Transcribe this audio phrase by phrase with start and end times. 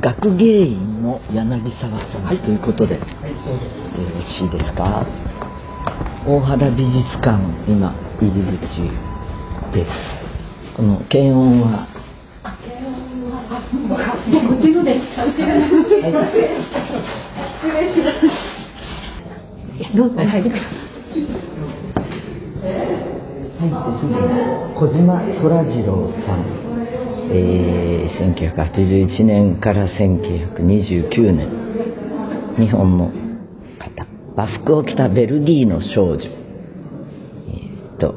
[0.00, 3.02] 学芸員の柳沢さん、はいということで、はい。
[3.02, 3.06] よ
[4.14, 5.04] ろしいですか？
[6.26, 8.82] 大原美術館今入り口
[9.74, 9.90] です
[10.76, 11.88] この検温は？
[19.96, 20.26] どうぞ、はい。
[20.28, 20.54] 入ってす
[24.06, 24.14] ぐ
[24.78, 26.38] 小島虎次郎さん、
[27.30, 31.50] えー、1981年から1929年。
[32.58, 33.12] 日本の
[33.78, 34.06] 方。
[34.34, 36.24] 和服を着たベルギーの少女。
[36.24, 38.14] えーっと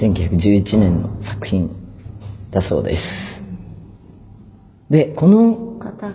[0.00, 1.70] 1911年の作品
[2.50, 3.02] だそうです。
[4.90, 6.14] でこの方が、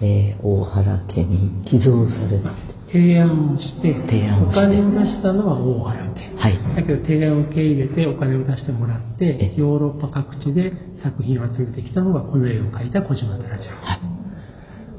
[0.00, 6.36] えー大原家に寄贈された提案をして、提案お金を出したのは大原家。
[6.36, 13.76] はいだけど提案を受け入れてお金を出してもらってえ、ヨーロッパ各地で作品を集めてきたのがこの絵を描いた小島虎次郎。
[13.82, 14.18] はい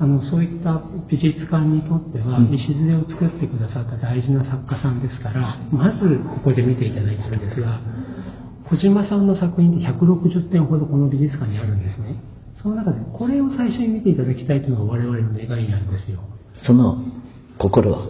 [0.01, 0.81] あのそういった
[1.11, 7.81] 美術館にとっては、うん礎を作ってくださった大事な作家さんですから、まずここで見ていただいてるんですが、
[8.69, 12.15] 小島さんの作品って160点ほどこの美術館にあるんですね。
[12.61, 16.19] その中でこれを最初に見ていただきたいというのが我々の願いなんですよ。
[16.63, 17.03] その
[17.59, 18.07] 心は。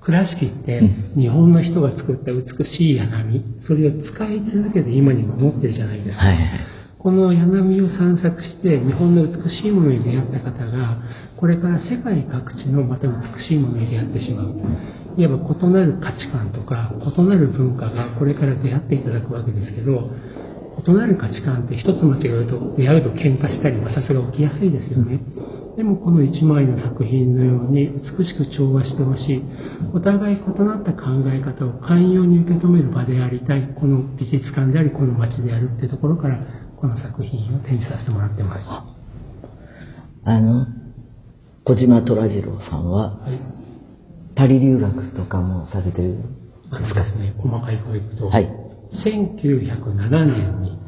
[0.00, 6.24] 倉敷ってうん日本の人が作った美しい柳、それを使い続けて今にも持ってるじゃないですか。
[6.24, 6.60] はいはい。
[6.98, 10.98] この柳を散策して日本の美しいものに出会った方が
[11.36, 14.54] これから世界各地のまた美しいものに出会ってしまう。
[15.16, 20.10] いわば異なる価値観とか異なる文化がこれから出会っていただくわけですけど
[20.86, 25.20] 異なる価値観って一つ間違うと出会うと喧嘩したり摩擦が起きやすいですよね
[25.76, 29.42] でもこの一枚の作品のように美しく調和してほしい。
[29.92, 33.74] お互い異なった考え方を寛容に受け止める場でありたい。
[33.78, 36.38] この美術館でありこの街であるっていうところから
[36.80, 38.66] この作品を展示させてもらってます。
[38.66, 38.86] は
[40.24, 40.66] あの
[41.64, 43.40] 小島虎次郎さんはい。
[44.34, 46.16] パリ留学とかもされてる
[46.70, 48.48] あのですね、細かい方行くと、はい。
[49.04, 50.85] 1907年に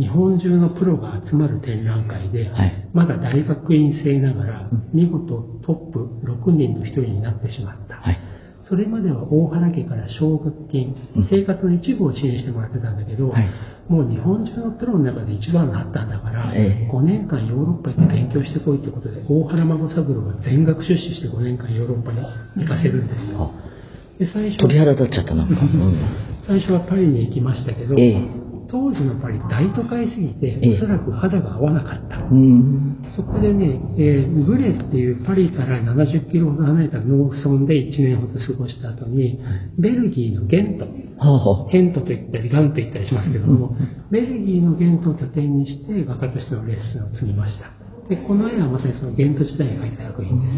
[0.00, 2.88] 日本中のプロが集まる展覧会で、はい。
[2.94, 7.96] まだ大学院生ながら、見事トップ6人の一人になってしまった。
[7.96, 8.18] はい。
[8.64, 13.50] それまでは大原家から奨学金うん、生活の一部を支援してもらってたんだけど、はい。
[13.88, 16.90] もう日本中のプロの中で一番になったんだから、ええ。
[16.90, 22.20] 5年間ヨーロッパ行って勉強してこいってことで、大原孫三郎が全額出資して5年間ヨーロッパに
[22.56, 23.52] 行かせるんですよ。
[23.52, 23.70] あ。
[24.18, 25.96] で最初鳥肌立っちゃったなうん、
[26.46, 28.39] 最初はパリに行きましたけど、ええ
[28.70, 30.76] 当時のパリ大都会すぎて、ええ。
[30.76, 32.18] おそらく肌が合わなかった。
[32.18, 33.04] うん。
[33.16, 39.40] そこでね、えーグレっていうパリから70キロほど離れた農村で1年ほど過ごした後に、
[39.78, 40.86] ベルギーのゲント、
[41.18, 41.32] はあ
[41.64, 43.76] はヘントと言ったりガンと言ったりしますけども、
[44.10, 47.70] ベルギーのゲントを拠点にして画家としてのレッスンを積みました。
[48.08, 50.54] で、この絵はまさにそのゲント時代に描いた作品です。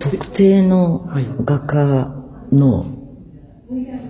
[0.00, 1.28] 特定のはい。
[1.44, 2.08] 画家
[2.52, 2.99] の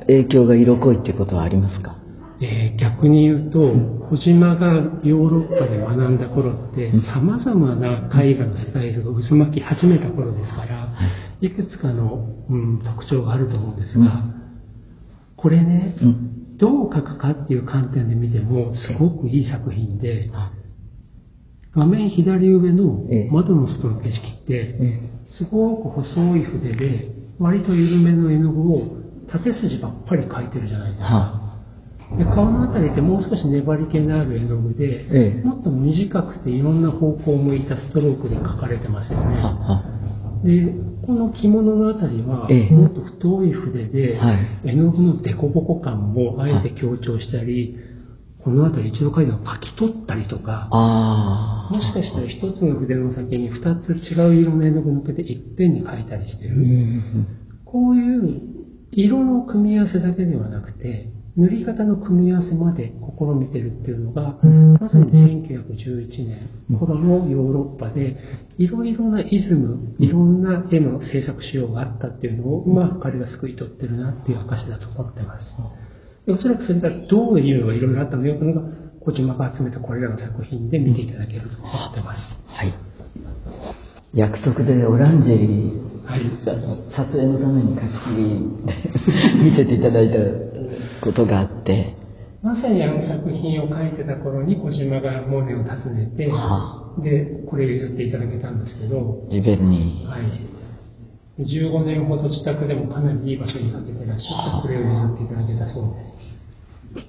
[0.06, 1.97] 影響が色濃いっていうことはありますか？
[2.43, 3.61] えー逆に言うと、
[4.09, 10.89] 小島がヨーロッパで学んだ頃って、様々な絵画のスタイルが渦巻き始めた頃ですから、
[11.43, 11.50] い。
[11.50, 14.34] くつかの、うん、特徴があると思うんですが、うん。
[15.37, 16.56] これね、うん。
[16.56, 20.53] どう描くかっていう観点で見ても、すごくいい作品で、あ
[21.75, 23.31] 画面左上のええ。
[23.31, 25.10] 窓の外の景色って、え。
[25.39, 29.00] すごく細い筆で、割と緩めの絵の具を
[29.32, 31.06] 縦筋ばっかり描いてるじゃないですか。
[31.06, 31.41] は
[32.18, 35.46] で顔のあたりってもう少し粘り気のある絵の具で、ええ。
[35.46, 39.36] もっと短くていろんな方向を向いたストロークで描かれてますよあはね。
[39.41, 39.84] は
[40.42, 40.74] で、
[41.06, 42.74] この着物のあたりは、ええ。
[42.74, 44.60] もっと太い筆で、はい。
[44.64, 47.76] 絵の具の凸凹感もあえて強調したり、
[48.42, 56.56] このあたり一度描いたのを描き取ったりとか、ああもしかしたら一つの筆の先に二つ違う色の絵の具を乗っけていっぺんに描いたりしてる。
[56.56, 57.26] うん。
[57.64, 58.59] こういう
[58.93, 64.39] 色の組み合わせだけではなくて、塗り方の組み合わせまで試みてるっていうのが、
[64.81, 68.16] まさに1911年頃のヨーロッパで、
[68.59, 75.47] いろいろなイズム、いろんな絵の制作仕様があったっていうのを、うまく彼が救い取ってるなっていう証だと思ってます。
[76.27, 78.69] でおそらくそれがどういうのがいろいろあったのよというのが、
[79.01, 82.21] 小島が集めたこれらの作品で見ていただけると思ってます。
[82.48, 82.75] はい。
[84.13, 85.90] 約束でオランジェリー
[86.97, 91.95] 撮影のために貸し切りで見せていただいたことがあって
[92.42, 100.47] まさにあの作品を描いてた頃に小島がモネを訪ねて、はで、これを譲っていただけたんですけど、ジベルニはい。
[101.39, 107.04] 15年ほど自宅でもかなりいい場所にかけてらっしゃって、これを譲っていただけたそうで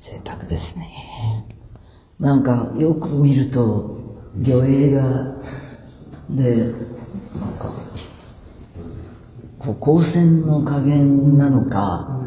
[0.00, 0.10] す。
[0.10, 1.46] 贅沢ですね。
[2.18, 4.00] なんかよく見ると、
[4.36, 5.36] 魚影が、
[6.30, 6.95] で、
[7.56, 7.72] か、
[9.58, 12.20] こう光線の加減なのか、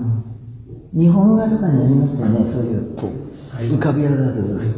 [0.94, 4.76] 日本画とかにありますよね、そういう、こう、浮かび上がる、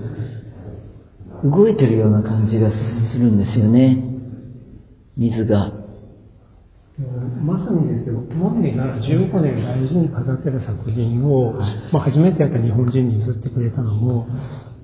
[1.43, 4.03] 動いてるような感じがするんですよね。
[5.17, 5.80] 水が。
[7.01, 11.53] うんまさにですけど、モネが15年大事に飾ってた作品を、
[11.91, 14.27] まあ、初めてやった日本人に譲ってくれたのも、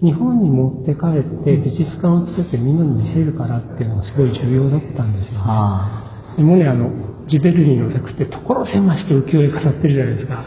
[0.01, 5.39] 日本に持って帰って美術館を作ってみんなに見せるからっていうのがすごい重要だったんですよね。
[5.45, 10.45] あでモネあの、ジベルリーの作って所狭しと浮世絵飾ってるじゃないですか。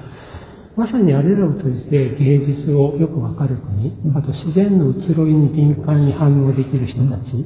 [0.76, 7.44] まさにあれらを通じて芸術をよくわかる国、あと自然の移ろいに敏感に反応できる人たち、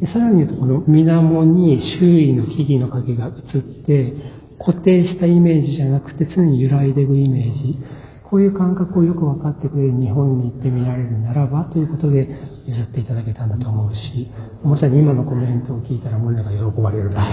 [0.00, 4.14] でさらに言うとこの水面に周囲の木々の影が映って、
[4.58, 7.78] 固定したイメージじゃなくて常に揺らいでいくイメージ、
[8.24, 12.28] こういう感覚をよく分かってくれる日本に行ってみられるならばということで
[12.66, 14.28] 譲っていただけたんだと思うし、
[14.64, 17.28] まさに今のコメントを聞いたらモネが喜ばれるな。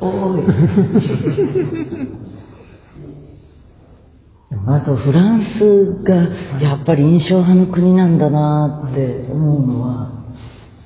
[0.00, 0.40] おい。
[4.68, 6.14] あとフランスが
[6.60, 10.15] やっぱり印象派の国なんだなって思うのは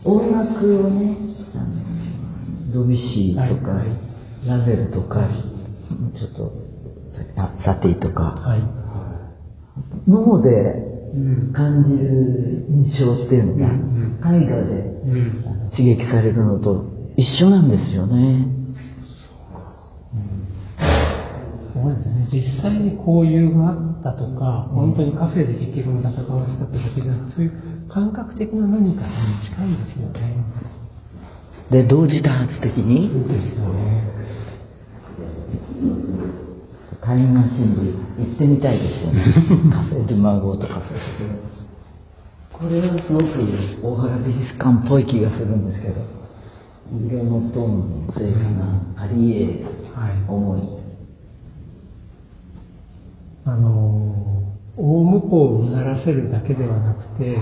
[0.05, 1.17] 音楽をね
[2.73, 4.11] ドビュッシーとか、はいはい
[4.47, 5.29] ラヴェルとか
[6.17, 6.51] ちょっと
[7.37, 8.63] さサティとかはい。
[10.09, 11.53] 脳でうん。
[11.53, 16.87] 感じる印象っていうのがうん絵画で刺激されるのと
[17.19, 18.47] 一緒なんですよね。
[21.75, 22.20] そうですね。
[22.33, 29.09] 実際に交流があったとか、本当にカフェで劇論が関わってたってだけじゃなくそういう感覚的な何かに
[29.45, 30.45] 近いですよね。
[31.71, 33.11] で同時多発的に？
[33.11, 34.21] そうですよね。
[37.03, 39.25] タイムマシンで行ってみたいですよね。
[39.73, 40.83] カフェ・ドゥ・マゴーとか
[42.53, 43.25] これはすごく
[43.83, 45.95] 大原美術館っぽい気がするんですけど、
[46.93, 50.13] 色のトーンの正確なアリエはい。
[50.29, 50.80] 思い。
[53.45, 57.37] あのー、大向こうをうならせるだけではなくて、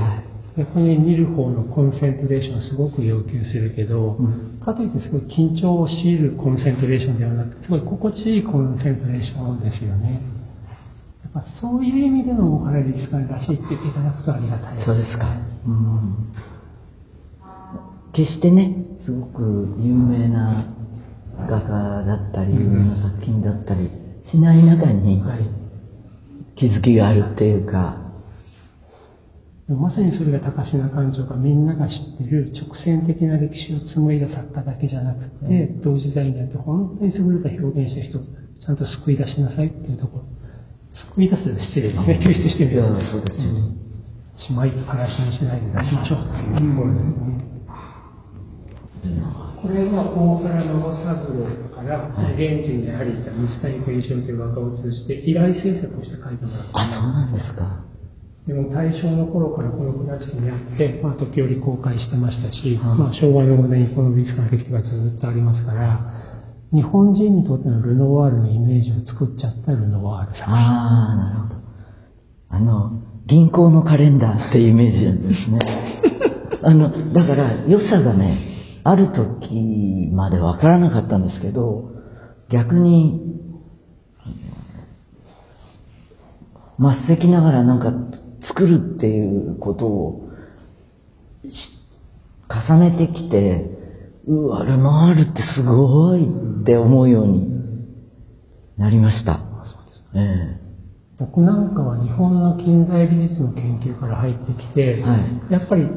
[0.57, 10.21] 逆に見る方のコンセントレーションをすごく要求するけど、うんかといってすごい緊張を強いるコンセントレーションではなくて、すごい心地いいコンセントレーションですよね。
[11.23, 15.27] やっぱそういう意味での大原美術館らしいって言っていただくとありがたいそうですか。
[15.67, 16.33] うん。
[18.13, 20.75] 決してね、すごく有名な
[21.49, 23.91] 画家だったり、有名な作品だったり
[24.31, 25.58] しない中にはい。
[26.59, 27.97] 気づきがあるっていうか、
[29.69, 40.25] まさにそれが高階館長がみんなが知ってる直線的な歴史を紡いだ作家だけじゃなくて、同時代にあって本当に優れた表現した人をちゃんと救い出しなさいっていうところ。
[41.13, 42.21] 救い出すと失礼ですね。
[42.25, 42.81] 救出してみる。
[42.81, 43.79] いやそうですよね
[44.39, 47.59] しまいっぱなしにしないで出しましょうというところですね。
[49.61, 56.81] これは大原直三郎から、現地にやはりいた水谷健一郎という画家を通じて依頼制作をして書いてもらった。
[56.81, 57.85] あ、そうなんですか。
[58.47, 66.01] でも大正の頃からこの倉敷にあって、まあ、時折公開してましたし、はいまあ、昭和の5年にこの美術館ができてからずっとありますから、
[66.73, 70.55] 日本人にとってのルノワールのイメージを作っちゃったルノワール作品。
[70.55, 71.61] ああ、なるほど。
[72.49, 75.59] あの、銀行のカレンダーっていうイメージなんですね。
[76.65, 78.48] あの、だから良さがね、
[78.91, 81.91] ある時までわからなかったんですけど、
[82.51, 83.21] 逆に、
[86.79, 87.93] 末席ながらなんか
[88.47, 90.29] 作るっていうことを
[91.45, 91.79] し
[92.49, 93.67] 重ねてきて、
[94.27, 97.47] うわ、ルノワールってすごいって思うように
[98.79, 99.41] なりました。
[100.15, 100.69] ええ。
[101.19, 105.53] 僕なんかは日本の近代美術の研究から入ってきて、はい。
[105.53, 105.89] やっぱり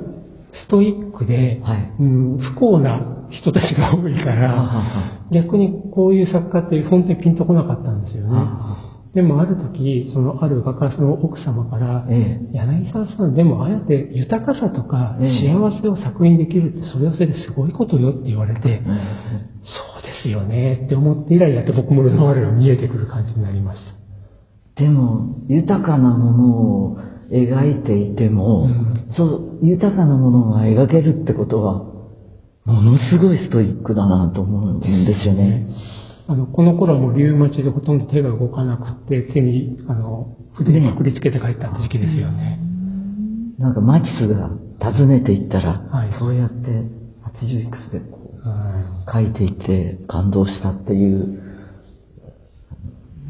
[0.53, 1.93] ストイックで、はい。
[1.99, 8.37] うん、不幸な人たちが多いから、は逆にこういう作家って本当にピンとこなかったんですよね。
[8.37, 15.53] はでもある時、そのある画家の奥様から、え柳沢さん、でもああやって豊かさとかええ。
[15.53, 24.81] 幸せを作品できるって、それはそれですごいことよって言われて、えそうですよねって思って以来やって僕もルノワールが見えてくる感じになりました。
[24.81, 26.49] でも、豊かなもの
[26.93, 26.97] を
[27.31, 31.83] 描いていても、うんそう、豊かなものが描けるってことは、
[32.65, 34.85] ものすごいストイックだなと思うんで
[35.21, 35.67] すよね。
[36.27, 42.59] あの、この頃はもうリウマチでほとんど手が動かなくて、手に、あの、筆にくくりつけて帰った時期ですよね。
[43.57, 46.67] なんかマキスが訪ねていったら、はいそうやって
[47.37, 51.41] 80いくつでこううん描いていて感動したっていう、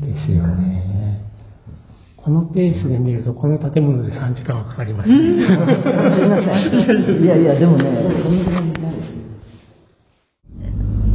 [0.01, 0.90] ですよね。
[2.24, 5.10] このペースで見ると、この建物で3時間はかかります。
[5.10, 5.58] すみま
[6.86, 7.24] せん。
[7.24, 7.90] いやいや、でもね、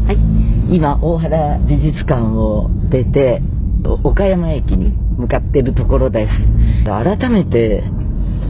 [0.05, 0.77] はい。
[0.77, 3.41] 今、大原美術館を出て、
[4.03, 6.33] 岡山駅に向かっているところです。
[6.87, 7.85] 改めて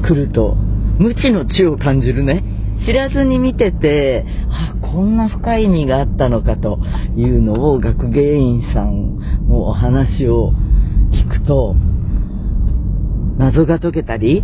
[0.09, 0.55] 来ると、
[0.99, 2.43] 無知の知を感じるね。
[2.87, 6.79] 知らずに見てて、あ、こんな深い意味があったのかと
[7.17, 10.55] いうのを学芸員さんのお話を
[11.13, 11.75] 聞くと、
[13.39, 14.43] 謎が解けたり、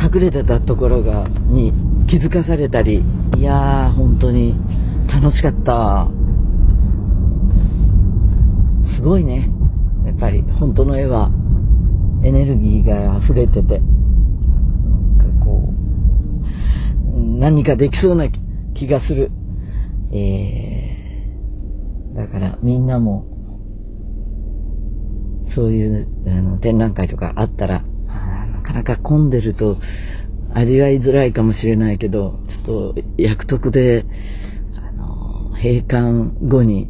[0.00, 1.72] 隠れてたところが、に
[2.08, 3.04] 気づかされたり、
[3.36, 4.54] いやー、本当に
[5.08, 6.08] 楽しかった。
[8.96, 9.50] すごいね。
[10.06, 11.30] やっぱり、本当の絵は
[12.22, 18.28] エネルギーが溢れてて、なんかこう、何かできそうな
[18.74, 19.30] 気がする。
[20.12, 23.26] えー、だからみんなも、
[25.54, 29.78] そういうあの展覧会とかあったら、なかなか混んでると
[30.54, 34.04] 味わいづらいかもしれないけど、ちょっと約束で、
[34.76, 36.88] あの、閉館後に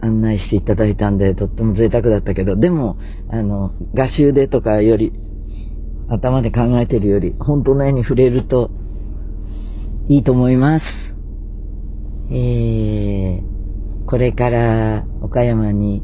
[0.00, 2.96] 案内していただいたんで、とっても贅沢だったけど、でも、
[3.28, 5.12] あの、画集でとかより、
[6.08, 8.70] 頭で考えてるより、本当の絵に触れると、
[10.08, 10.84] いいと思います。
[12.30, 16.02] えー、これから岡山に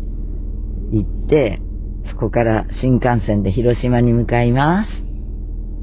[0.93, 1.61] 行って、
[2.18, 4.90] こから新幹線で広島に向かいます。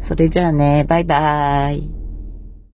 [0.09, 2.04] それじゃあね、バイバーイ。